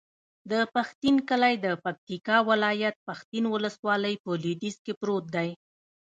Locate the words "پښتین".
0.75-1.15, 3.07-3.43